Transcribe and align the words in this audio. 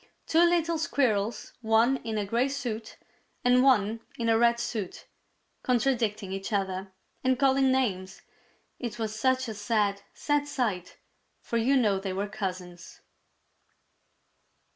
two 0.25 0.39
little 0.41 0.79
Squirrels, 0.79 1.53
one 1.61 1.97
in 1.97 2.17
a 2.17 2.25
gray 2.25 2.47
suit 2.49 2.97
and 3.45 3.61
one 3.61 3.99
in 4.17 4.29
a 4.29 4.37
red 4.39 4.59
suit, 4.59 5.05
contradicting 5.61 6.31
each 6.31 6.51
other 6.51 6.91
and 7.23 7.37
calling 7.37 7.71
names! 7.71 8.23
It 8.79 8.97
was 8.97 9.13
such 9.15 9.47
a 9.47 9.53
sad, 9.53 10.01
sad 10.11 10.47
sight, 10.47 10.97
for 11.39 11.57
you 11.57 11.77
know 11.77 11.99
they 11.99 12.13
were 12.13 12.27
cousins. 12.27 13.01